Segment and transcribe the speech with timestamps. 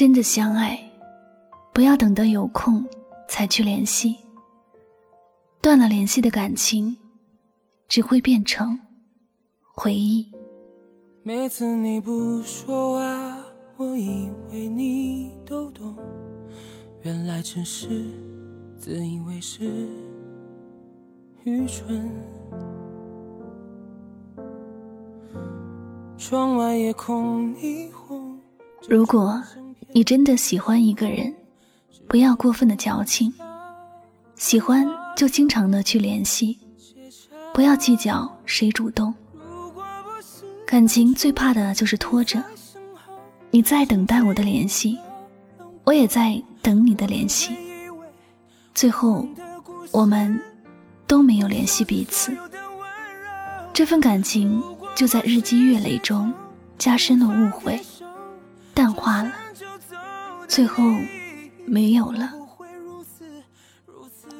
[0.00, 0.80] 真的相爱，
[1.74, 2.82] 不要等到有空
[3.28, 4.16] 才去联系。
[5.60, 6.96] 断了联系的感情，
[7.86, 8.80] 只会变成
[9.74, 10.26] 回忆。
[11.22, 13.44] 每次你不说话，
[13.76, 15.94] 我以为你都懂，
[17.02, 18.02] 原来只是
[18.78, 19.86] 自以为是，
[21.44, 22.10] 愚蠢。
[26.16, 28.40] 窗外夜空霓虹。
[28.88, 29.38] 如果
[29.92, 31.34] 你真的喜欢一个人，
[32.08, 33.32] 不要过分的矫情，
[34.36, 34.86] 喜欢
[35.16, 36.58] 就经常的去联系，
[37.52, 39.12] 不要计较谁主动。
[40.64, 42.40] 感情最怕的就是拖着，
[43.50, 44.96] 你在等待我的联系，
[45.82, 47.56] 我也在等你的联系，
[48.72, 49.26] 最后
[49.90, 50.40] 我们
[51.08, 52.32] 都没有联系彼此，
[53.72, 54.62] 这份感情
[54.94, 56.32] 就在日积月累中
[56.78, 57.80] 加深了误会，
[58.72, 59.32] 淡化了，
[60.50, 60.82] 最后
[61.64, 62.34] 没有了。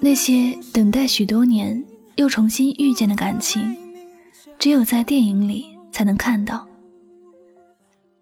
[0.00, 1.82] 那些等待许多年
[2.16, 3.76] 又重新遇见的感情，
[4.58, 5.70] 只有在电影里。
[5.92, 6.66] 才能看到，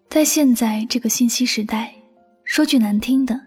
[0.09, 1.93] 在现在这个信息时代，
[2.43, 3.39] 说句难听的，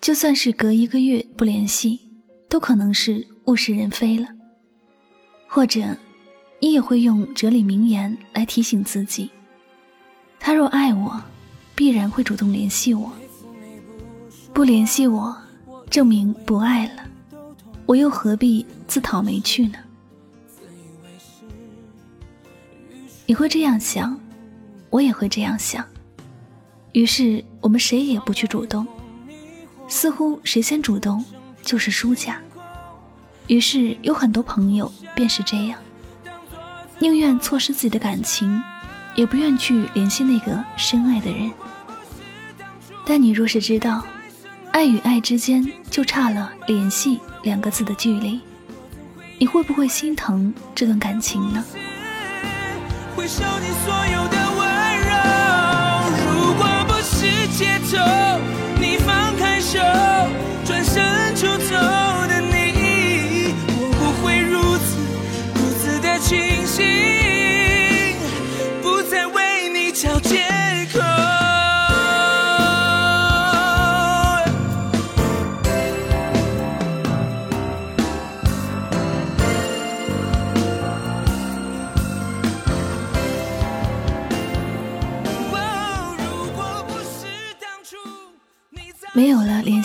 [0.00, 2.00] 就算是隔一个月不联系，
[2.48, 4.26] 都可能是物是人非了。
[5.46, 5.96] 或者，
[6.60, 9.30] 你也会用哲理名言来提醒自己：
[10.40, 11.22] 他若爱我，
[11.74, 13.12] 必然会主动联系我；
[14.56, 15.36] 不联系我，
[15.90, 17.04] 证明不爱了，
[17.84, 19.78] 我又何必自讨没趣呢？
[23.26, 24.18] 你会这样想，
[24.88, 25.84] 我也会这样想。
[26.92, 28.86] 于是我们谁也不去主动，
[29.88, 31.22] 似乎谁先主动
[31.60, 32.40] 就是输家。
[33.48, 35.78] 于是有很多朋友便是这样，
[36.98, 38.58] 宁愿错失自己的感情，
[39.16, 41.52] 也不愿去联系那个深爱的人。
[43.04, 44.02] 但你若是知道，
[44.76, 48.38] 爱与爱之间就差了联系两个字的距离，
[49.38, 51.64] 你会不会心疼这段感情呢？
[53.16, 54.35] 回收你所有的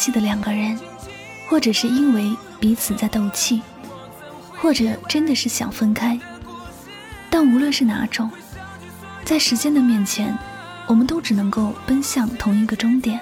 [0.01, 0.79] 系的两个人，
[1.47, 3.62] 或者是因为彼此在斗气，
[4.57, 6.19] 或者真的是想分开。
[7.29, 8.31] 但无论是哪种，
[9.23, 10.35] 在时间的面前，
[10.88, 13.19] 我们都只能够奔向同一个终点。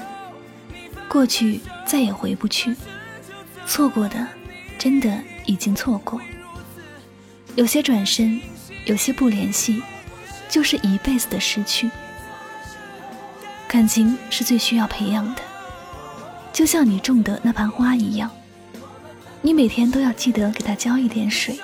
[1.09, 2.73] 过去再也回不去，
[3.67, 4.25] 错过的，
[4.77, 6.21] 真的已经错过。
[7.55, 8.39] 有些转身，
[8.85, 9.83] 有些不联系，
[10.47, 11.91] 就是一辈子的失去。
[13.67, 15.41] 感情是最需要培养的。
[16.51, 18.29] 就像你种的那盆花一样，
[19.41, 21.57] 你每天都要记得给它浇一点水，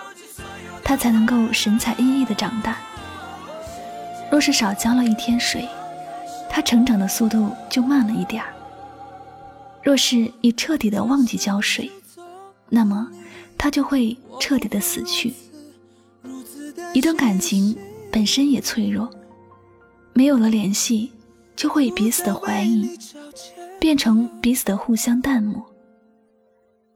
[0.84, 2.78] 它才能够神采奕奕的长大。
[4.32, 5.68] 若是少浇了一天水，
[6.50, 8.54] 它成长的速度就慢了一点儿。
[9.84, 11.92] 若是你彻底的忘记浇水，
[12.70, 13.08] 那么
[13.58, 15.34] 它就会彻底的死去。
[16.94, 17.78] 一段感情
[18.12, 19.10] 本身也脆弱，
[20.14, 21.12] 没有了联系，
[21.56, 22.98] 就会彼此的怀疑。
[23.86, 25.64] 变成彼此的互相淡漠。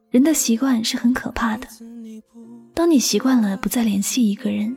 [0.09, 1.67] 人的习惯是很可怕的。
[2.73, 4.75] 当你习惯了不再联系一个人，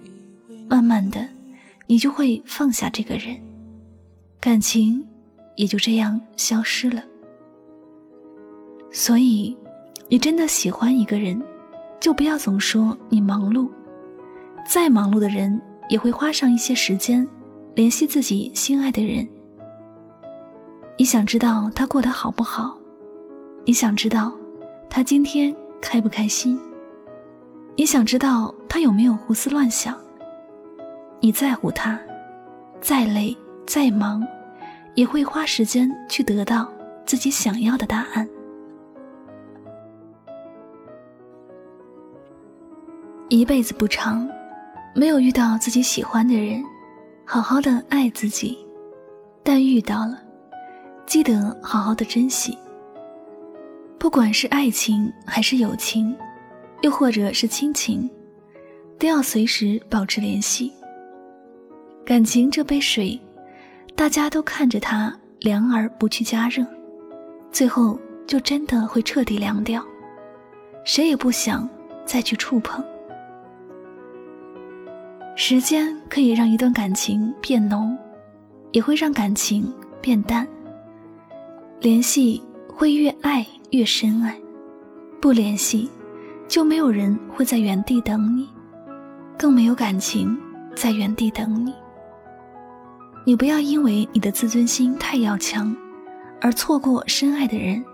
[0.69, 1.27] 慢慢的，
[1.87, 3.35] 你就会放下这个人，
[4.39, 5.03] 感情
[5.57, 7.03] 也就这样消失了。
[8.91, 9.57] 所以，
[10.07, 11.43] 你真的喜欢一个人，
[11.99, 13.71] 就不要总说你忙碌。
[14.69, 15.59] 再忙碌的人，
[15.89, 17.27] 也会花上一些时间
[17.75, 19.27] 联系自己心爱的人。
[21.03, 22.79] 你想知道他过得好不好？
[23.65, 24.33] 你想知道
[24.89, 26.57] 他今天开不开心？
[27.75, 29.99] 你想知道他有没有胡思乱想？
[31.19, 31.99] 你在乎他，
[32.81, 34.25] 再累再忙，
[34.95, 36.73] 也会花时间去得到
[37.05, 38.29] 自己想要的答案。
[43.29, 44.31] 一辈子不长，
[44.95, 46.63] 没有遇到自己喜欢的人，
[47.25, 48.57] 好好的爱自己；
[49.43, 50.22] 但遇到了。
[51.13, 52.57] 记得好好的珍惜。
[53.99, 56.17] 不管是爱情还是友情，
[56.81, 58.09] 又或者是亲情，
[58.99, 60.73] 都要随时保持联系。
[62.03, 63.21] 感情这杯水，
[63.95, 66.65] 大家都看着它凉而不去加热，
[67.51, 69.85] 最后就真的会彻底凉掉，
[70.83, 71.69] 谁也不想
[72.07, 72.83] 再去触碰。
[75.37, 77.95] 时间可以让一段感情变浓，
[78.73, 79.71] 也会让感情
[80.01, 80.49] 变淡。
[81.83, 84.41] 联系会越爱越深爱，
[85.21, 85.91] 不联系，
[86.47, 88.49] 就没有人会在原地等你，
[89.37, 90.39] 更没有感情
[90.77, 91.75] 在原地等你。
[93.27, 95.75] 你不要因为你的自尊心太要强，
[96.41, 97.85] 而错过深爱的人。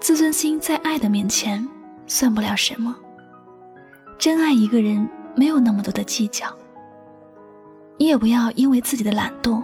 [0.00, 1.68] 自尊心在爱的面前
[2.06, 2.96] 算不了什么。
[4.18, 5.06] 真爱一个人
[5.36, 6.46] 没有那么多的计较。
[7.98, 9.62] 你也不要因为自己的懒惰，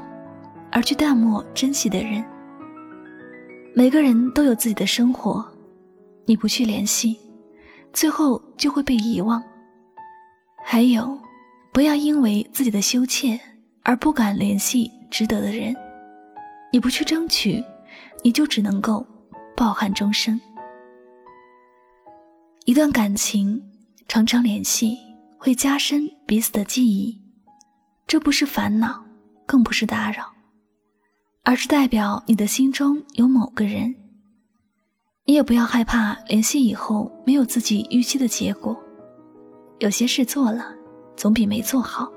[0.71, 2.23] 而去淡漠珍惜的人。
[3.79, 5.47] 每个人都有自己的生活，
[6.25, 7.15] 你不去联系，
[7.93, 9.45] 最后就会被遗忘。
[10.65, 11.21] 还有，
[11.75, 13.39] 不要因为自己的羞怯
[13.83, 15.77] 而不敢联系值得的人。
[16.73, 17.63] 你不去争取，
[18.25, 19.07] 你就只能够
[19.55, 20.41] 抱憾终生。
[22.65, 23.63] 一段感情
[24.09, 24.97] 常常联系，
[25.37, 27.21] 会加深彼此的记忆，
[28.07, 29.05] 这不是烦恼，
[29.45, 30.35] 更不是打扰。
[31.49, 33.95] 而是代表你的心中有某个人，
[35.27, 38.77] 你也不要害怕联系以后没有自己预期的结果。
[39.79, 40.75] 有些事做了，
[41.15, 42.11] 总比没做好。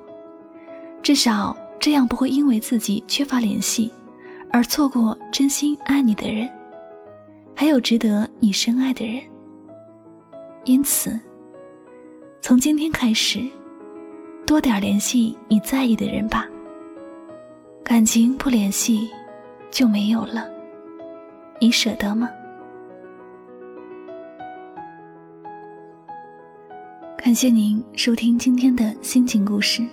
[1.03, 3.93] 至少这样不会因为自己缺乏联系，
[4.51, 6.49] 而错过真心爱你的人，
[7.55, 9.21] 还有值得你深爱的人。
[10.65, 11.19] 因此，
[12.41, 13.47] 从今天开始，
[14.47, 16.47] 多点联系你在意的人吧。
[17.83, 19.07] 感情不联系。
[19.71, 20.49] 就没有了，
[21.59, 22.29] 你舍得吗？
[27.17, 29.85] 感谢您收听今天的心情故事。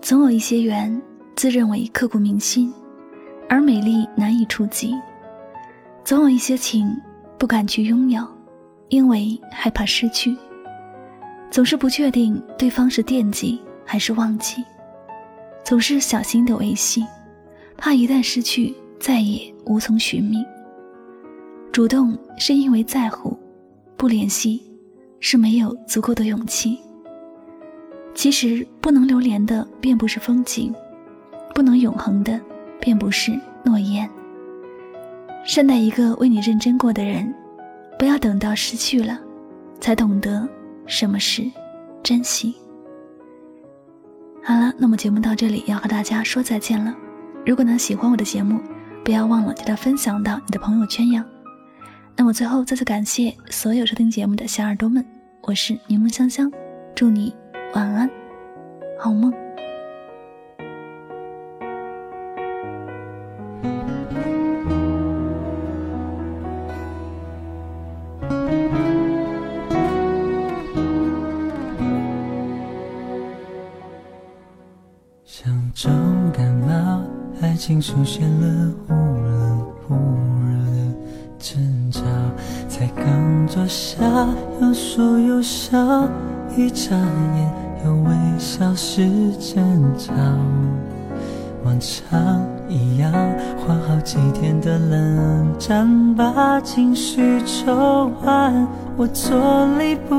[0.00, 1.00] 总有一些缘，
[1.36, 2.72] 自认为刻骨铭心，
[3.48, 4.94] 而美丽难以触及；
[6.04, 6.88] 总有一些情，
[7.38, 8.26] 不敢去拥有，
[8.88, 10.36] 因为害怕失去。
[11.50, 14.64] 总是不确定对方是惦记还是忘记，
[15.62, 17.04] 总是小心的维系。
[17.76, 20.44] 怕一旦失去，再也无从寻觅。
[21.72, 23.36] 主动是因为在乎，
[23.96, 24.62] 不联系
[25.20, 26.78] 是没有足够的勇气。
[28.14, 30.72] 其实不能留连的，便不是风景；
[31.52, 32.40] 不能永恒的，
[32.78, 34.08] 便不是诺言。
[35.44, 37.34] 善待一个为你认真过的人，
[37.98, 39.20] 不要等到失去了，
[39.80, 40.48] 才懂得
[40.86, 41.50] 什么是
[42.04, 42.54] 珍惜。
[44.44, 46.96] 好了，那么节目到这里要和大家说再见了。
[47.46, 48.58] 如果能喜欢我的节目，
[49.04, 51.24] 不要忘了将它分享到你的朋友圈呀。
[52.16, 55.04] 那么最后再次感谢所有收听节目的小耳朵们，
[55.42, 56.50] 我是柠檬香香，
[56.94, 57.34] 祝你
[57.74, 58.08] 晚安，
[58.98, 59.43] 好梦。
[77.66, 79.94] 情出现了忽冷忽
[80.44, 80.76] 热的
[81.38, 82.02] 争吵，
[82.68, 83.96] 才刚坐下，
[84.60, 86.06] 又说又笑，
[86.58, 87.50] 一眨眼
[87.86, 90.12] 又微笑是争吵。
[91.64, 93.10] 往常一样，
[93.66, 99.34] 换好几天的冷战，把情绪抽完，我坐
[99.78, 100.14] 立不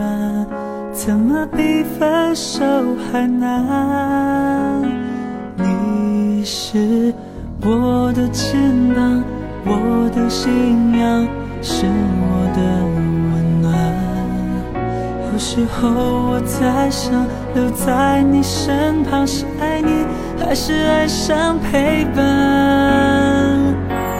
[0.00, 0.46] 安，
[0.94, 2.64] 怎么比分手
[3.12, 4.88] 还难？
[6.50, 7.12] 是
[7.60, 8.58] 我的肩
[8.94, 9.22] 膀，
[9.66, 11.28] 我的信仰，
[11.60, 12.60] 是我的
[13.34, 13.68] 温暖。
[15.30, 15.90] 有时候
[16.30, 17.12] 我在想，
[17.54, 20.06] 留在你身旁是爱你，
[20.42, 22.24] 还是爱上陪伴？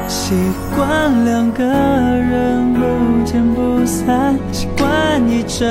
[0.07, 0.35] 习
[0.77, 4.87] 惯两个人不见不散，习惯
[5.31, 5.67] 一睁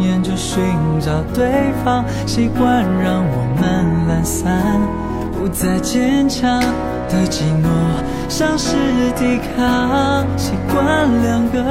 [0.00, 0.62] 眼就寻
[1.00, 4.80] 找对方，习惯让我们懒散。
[5.38, 6.60] 不再坚强
[7.08, 7.68] 的寂寞，
[8.28, 8.74] 像是
[9.16, 10.26] 抵抗。
[10.36, 11.62] 习惯两个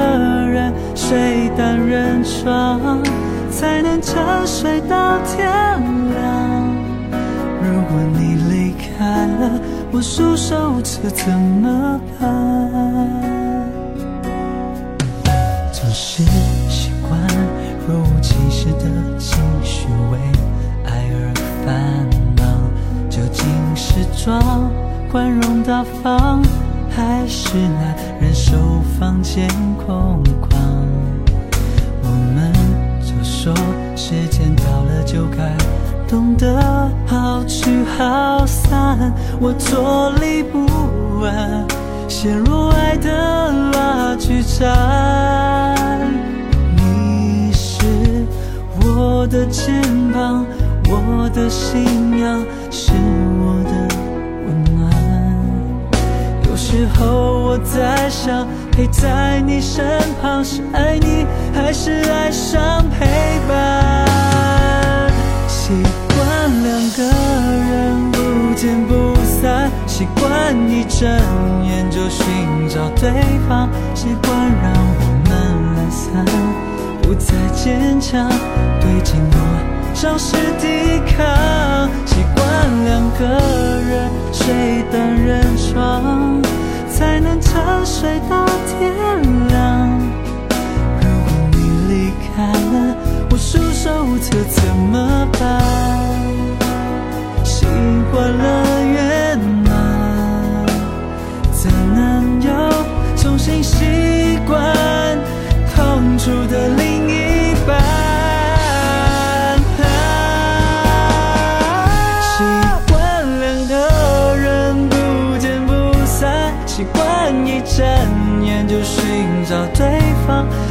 [0.48, 3.02] 人睡单人床，
[3.50, 5.46] 才能沉睡到天
[6.14, 6.66] 亮。
[7.62, 9.60] 如果你离开了，
[9.92, 12.87] 我束手无策怎么办？
[24.28, 24.70] 装
[25.10, 26.42] 宽容大方，
[26.94, 28.58] 还是难忍受
[29.00, 29.48] 房间
[29.86, 30.54] 空旷？
[32.02, 32.52] 我们
[33.00, 33.54] 就说
[33.96, 35.56] 时间到了就该
[36.06, 41.66] 懂得好聚好散，我坐立不安，
[42.06, 46.06] 陷入爱的拉锯战。
[46.76, 47.86] 你是
[48.82, 49.80] 我的肩
[50.12, 50.44] 膀，
[50.84, 51.82] 我的信
[52.20, 52.92] 仰，是
[57.64, 59.84] 在想，陪在你身
[60.20, 63.06] 旁是爱你，还是爱上陪
[63.48, 64.06] 伴？
[65.46, 65.72] 习
[66.08, 66.18] 惯
[66.62, 67.02] 两个
[67.70, 71.08] 人不见不散，习惯一睁
[71.66, 72.24] 眼就寻
[72.68, 73.10] 找对
[73.48, 75.30] 方，习惯让我们
[75.74, 76.24] 懒散，
[77.02, 78.28] 不再坚强，
[78.80, 79.34] 对寂寞
[79.94, 81.88] 丧失抵抗。
[82.06, 82.44] 习惯
[82.84, 82.88] 两
[83.18, 83.24] 个
[83.88, 86.40] 人睡单人床，
[86.98, 87.54] 才能沉
[87.86, 88.92] 睡到天
[89.48, 89.88] 亮。
[91.00, 92.96] 如果你离开了，
[93.30, 95.38] 我束手无策怎么办？
[97.44, 97.66] 习
[98.10, 98.57] 惯了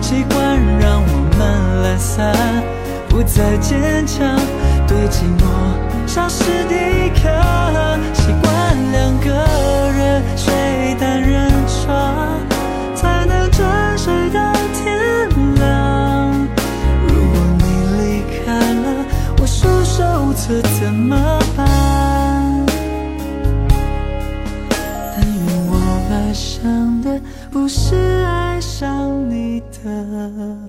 [0.08, 2.34] 习惯让我们懒散，
[3.10, 4.40] 不再坚强，
[4.88, 5.44] 对寂寞
[6.08, 8.00] 丧失抵抗。
[8.14, 9.28] 习惯两个
[9.92, 12.40] 人睡单人床，
[12.96, 16.48] 才能沉睡到天亮。
[17.10, 17.64] 如果你
[17.98, 19.04] 离开了，
[19.42, 21.38] 我束手无策怎么
[30.27, 30.60] 我